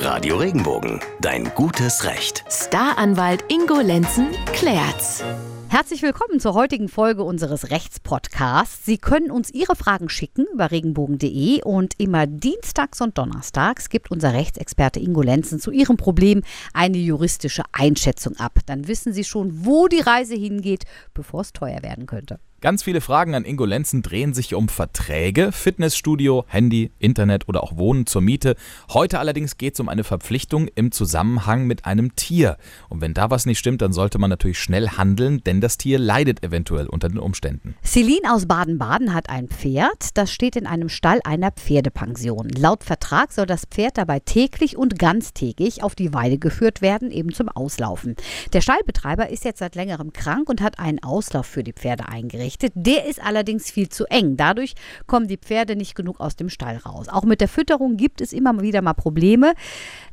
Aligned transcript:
Radio 0.00 0.36
Regenbogen, 0.36 1.00
dein 1.20 1.52
gutes 1.56 2.04
Recht. 2.04 2.44
Staranwalt 2.48 3.44
Ingo 3.48 3.80
Lenzen 3.80 4.28
klärt's. 4.52 5.24
Herzlich 5.68 6.02
willkommen 6.02 6.38
zur 6.38 6.54
heutigen 6.54 6.88
Folge 6.88 7.24
unseres 7.24 7.70
Rechtspodcasts. 7.70 8.86
Sie 8.86 8.98
können 8.98 9.32
uns 9.32 9.50
Ihre 9.50 9.74
Fragen 9.74 10.08
schicken 10.08 10.46
über 10.52 10.70
regenbogen.de 10.70 11.62
und 11.64 11.98
immer 11.98 12.28
dienstags 12.28 13.00
und 13.00 13.18
donnerstags 13.18 13.88
gibt 13.88 14.12
unser 14.12 14.34
Rechtsexperte 14.34 15.00
Ingo 15.00 15.20
Lenzen 15.20 15.58
zu 15.58 15.72
Ihrem 15.72 15.96
Problem 15.96 16.42
eine 16.72 16.98
juristische 16.98 17.64
Einschätzung 17.72 18.36
ab. 18.36 18.60
Dann 18.66 18.86
wissen 18.86 19.12
Sie 19.12 19.24
schon, 19.24 19.66
wo 19.66 19.88
die 19.88 20.00
Reise 20.00 20.36
hingeht, 20.36 20.84
bevor 21.12 21.40
es 21.40 21.52
teuer 21.52 21.82
werden 21.82 22.06
könnte. 22.06 22.38
Ganz 22.60 22.82
viele 22.82 23.00
Fragen 23.00 23.36
an 23.36 23.44
Ingo 23.44 23.64
Lenzen 23.64 24.02
drehen 24.02 24.34
sich 24.34 24.52
um 24.52 24.68
Verträge, 24.68 25.52
Fitnessstudio, 25.52 26.44
Handy, 26.48 26.90
Internet 26.98 27.48
oder 27.48 27.62
auch 27.62 27.76
Wohnen 27.76 28.04
zur 28.04 28.20
Miete. 28.20 28.56
Heute 28.92 29.20
allerdings 29.20 29.58
geht 29.58 29.74
es 29.74 29.80
um 29.80 29.88
eine 29.88 30.02
Verpflichtung 30.02 30.66
im 30.74 30.90
Zusammenhang 30.90 31.68
mit 31.68 31.84
einem 31.84 32.16
Tier. 32.16 32.56
Und 32.88 33.00
wenn 33.00 33.14
da 33.14 33.30
was 33.30 33.46
nicht 33.46 33.60
stimmt, 33.60 33.80
dann 33.80 33.92
sollte 33.92 34.18
man 34.18 34.28
natürlich 34.28 34.58
schnell 34.58 34.88
handeln, 34.88 35.40
denn 35.44 35.60
das 35.60 35.78
Tier 35.78 36.00
leidet 36.00 36.42
eventuell 36.42 36.88
unter 36.88 37.08
den 37.08 37.20
Umständen. 37.20 37.76
Celine 37.84 38.34
aus 38.34 38.46
Baden-Baden 38.46 39.14
hat 39.14 39.30
ein 39.30 39.46
Pferd, 39.46 40.16
das 40.18 40.32
steht 40.32 40.56
in 40.56 40.66
einem 40.66 40.88
Stall 40.88 41.20
einer 41.22 41.52
Pferdepension. 41.52 42.48
Laut 42.48 42.82
Vertrag 42.82 43.30
soll 43.30 43.46
das 43.46 43.66
Pferd 43.66 43.98
dabei 43.98 44.18
täglich 44.18 44.76
und 44.76 44.98
ganztägig 44.98 45.84
auf 45.84 45.94
die 45.94 46.12
Weide 46.12 46.38
geführt 46.38 46.82
werden, 46.82 47.12
eben 47.12 47.32
zum 47.32 47.48
Auslaufen. 47.48 48.16
Der 48.52 48.62
Stallbetreiber 48.62 49.28
ist 49.28 49.44
jetzt 49.44 49.60
seit 49.60 49.76
längerem 49.76 50.12
krank 50.12 50.48
und 50.48 50.60
hat 50.60 50.80
einen 50.80 51.00
Auslauf 51.04 51.46
für 51.46 51.62
die 51.62 51.72
Pferde 51.72 52.08
eingerichtet 52.08 52.47
eingerichtet. 52.48 52.72
Der 52.74 53.06
ist 53.06 53.22
allerdings 53.22 53.70
viel 53.70 53.88
zu 53.88 54.06
eng. 54.06 54.36
Dadurch 54.36 54.74
kommen 55.06 55.28
die 55.28 55.36
Pferde 55.36 55.76
nicht 55.76 55.94
genug 55.94 56.20
aus 56.20 56.36
dem 56.36 56.48
Stall 56.48 56.76
raus. 56.78 57.08
Auch 57.08 57.24
mit 57.24 57.40
der 57.40 57.48
Fütterung 57.48 57.96
gibt 57.96 58.20
es 58.20 58.32
immer 58.32 58.60
wieder 58.60 58.82
mal 58.82 58.94
Probleme. 58.94 59.54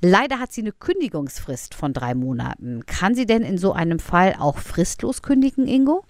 Leider 0.02 0.40
hat 0.40 0.52
sie 0.52 0.62
eine 0.62 0.72
Kündigungsfrist 0.72 1.74
von 1.74 1.94
drei 1.94 2.14
Monaten. 2.14 2.86
Kann 2.86 3.16
sie 3.16 3.26
denn 3.26 3.42
in 3.42 3.58
so 3.58 3.74
einem 3.74 4.00
Fall 4.00 4.36
auch 4.40 4.58
fristlos 4.58 5.22
kündigen, 5.22 5.68
Ingo? 5.68 6.04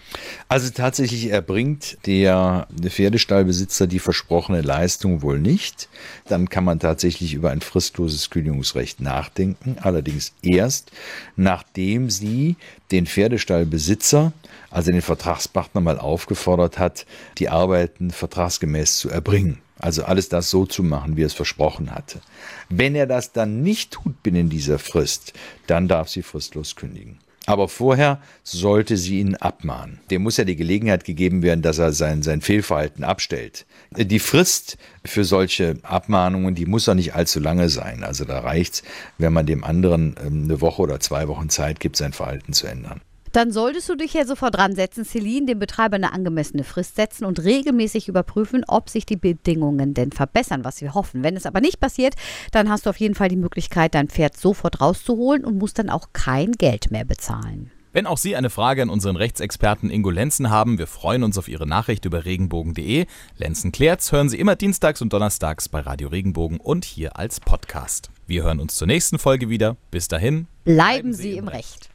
Also 0.47 0.69
tatsächlich 0.71 1.29
erbringt 1.29 1.97
der 2.05 2.67
Pferdestallbesitzer 2.81 3.87
die 3.87 3.99
versprochene 3.99 4.61
Leistung 4.61 5.21
wohl 5.21 5.39
nicht. 5.39 5.89
Dann 6.27 6.49
kann 6.49 6.63
man 6.63 6.79
tatsächlich 6.79 7.33
über 7.33 7.51
ein 7.51 7.61
fristloses 7.61 8.29
Kündigungsrecht 8.29 8.99
nachdenken. 8.99 9.77
Allerdings 9.81 10.33
erst, 10.41 10.91
nachdem 11.35 12.09
sie 12.09 12.55
den 12.91 13.05
Pferdestallbesitzer, 13.05 14.33
also 14.69 14.91
den 14.91 15.01
Vertragspartner 15.01 15.81
mal 15.81 15.99
aufgefordert 16.15 16.79
hat, 16.79 17.05
die 17.39 17.49
Arbeiten 17.49 18.09
vertragsgemäß 18.11 18.97
zu 18.97 19.09
erbringen. 19.09 19.59
Also 19.77 20.05
alles 20.05 20.29
das 20.29 20.49
so 20.49 20.65
zu 20.65 20.81
machen, 20.81 21.17
wie 21.17 21.23
er 21.23 21.27
es 21.27 21.33
versprochen 21.33 21.93
hatte. 21.93 22.21
Wenn 22.69 22.95
er 22.95 23.05
das 23.05 23.33
dann 23.33 23.61
nicht 23.61 23.91
tut 23.91 24.23
binnen 24.23 24.47
dieser 24.47 24.79
Frist, 24.79 25.33
dann 25.67 25.89
darf 25.89 26.07
sie 26.07 26.23
fristlos 26.23 26.77
kündigen. 26.77 27.19
Aber 27.45 27.67
vorher 27.67 28.21
sollte 28.43 28.95
sie 28.95 29.19
ihn 29.19 29.35
abmahnen. 29.35 29.99
Dem 30.09 30.23
muss 30.23 30.37
ja 30.37 30.45
die 30.45 30.55
Gelegenheit 30.55 31.03
gegeben 31.03 31.43
werden, 31.43 31.61
dass 31.61 31.77
er 31.77 31.91
sein, 31.91 32.23
sein 32.23 32.41
Fehlverhalten 32.41 33.03
abstellt. 33.03 33.65
Die 33.91 34.19
Frist 34.19 34.77
für 35.03 35.25
solche 35.25 35.75
Abmahnungen, 35.83 36.55
die 36.55 36.65
muss 36.65 36.87
ja 36.87 36.95
nicht 36.95 37.13
allzu 37.13 37.39
lange 37.39 37.69
sein. 37.69 38.03
Also 38.03 38.23
da 38.23 38.39
reicht 38.39 38.75
es, 38.75 38.83
wenn 39.17 39.33
man 39.33 39.45
dem 39.45 39.63
anderen 39.63 40.15
ähm, 40.25 40.45
eine 40.45 40.61
Woche 40.61 40.81
oder 40.81 40.99
zwei 40.99 41.27
Wochen 41.27 41.49
Zeit 41.49 41.79
gibt, 41.79 41.97
sein 41.97 42.13
Verhalten 42.13 42.53
zu 42.53 42.65
ändern. 42.65 43.01
Dann 43.35 43.51
solltest 43.51 43.89
du 43.89 43.95
dich 43.95 44.13
ja 44.13 44.25
sofort 44.25 44.55
dran 44.55 44.75
setzen, 44.75 45.03
Celine, 45.03 45.45
dem 45.45 45.59
Betreiber 45.59 45.97
eine 45.97 46.13
angemessene 46.13 46.63
Frist 46.63 46.95
setzen 46.95 47.25
und 47.25 47.43
regelmäßig 47.43 48.07
überprüfen, 48.07 48.63
ob 48.65 48.89
sich 48.89 49.05
die 49.05 49.17
Bedingungen 49.17 49.93
denn 49.93 50.13
verbessern, 50.13 50.63
was 50.63 50.79
wir 50.79 50.93
hoffen. 50.93 51.21
Wenn 51.21 51.35
es 51.35 51.45
aber 51.45 51.59
nicht 51.59 51.81
passiert, 51.81 52.15
dann 52.53 52.69
hast 52.69 52.85
du 52.85 52.91
auf 52.91 52.97
jeden 52.97 53.13
Fall 53.13 53.27
die 53.27 53.35
Möglichkeit, 53.35 53.93
dein 53.93 54.07
Pferd 54.07 54.37
sofort 54.37 54.79
rauszuholen 54.79 55.43
und 55.43 55.57
musst 55.57 55.79
dann 55.79 55.89
auch 55.89 56.13
kein 56.13 56.53
Geld 56.53 56.91
mehr 56.91 57.03
bezahlen. 57.03 57.71
Wenn 57.91 58.07
auch 58.07 58.17
Sie 58.17 58.37
eine 58.37 58.49
Frage 58.49 58.81
an 58.81 58.89
unseren 58.89 59.17
Rechtsexperten 59.17 59.89
Ingo 59.89 60.11
Lenzen 60.11 60.49
haben, 60.49 60.77
wir 60.77 60.87
freuen 60.87 61.23
uns 61.23 61.37
auf 61.37 61.49
Ihre 61.49 61.67
Nachricht 61.67 62.05
über 62.05 62.23
regenbogen.de. 62.23 63.05
Lenzen 63.35 63.73
klärt's 63.73 64.13
hören 64.13 64.29
Sie 64.29 64.39
immer 64.39 64.55
dienstags 64.55 65.01
und 65.01 65.11
donnerstags 65.11 65.67
bei 65.67 65.81
Radio 65.81 66.07
Regenbogen 66.07 66.61
und 66.61 66.85
hier 66.85 67.19
als 67.19 67.41
Podcast. 67.41 68.11
Wir 68.27 68.43
hören 68.43 68.61
uns 68.61 68.75
zur 68.75 68.87
nächsten 68.87 69.19
Folge 69.19 69.49
wieder. 69.49 69.75
Bis 69.91 70.07
dahin, 70.07 70.47
bleiben, 70.63 70.77
bleiben 70.77 71.13
Sie, 71.13 71.23
Sie 71.23 71.37
im 71.37 71.49
Recht. 71.49 71.83
Recht. 71.83 71.94